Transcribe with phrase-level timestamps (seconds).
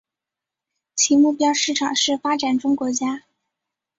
[0.95, 3.23] 其目标市场是发展中国家。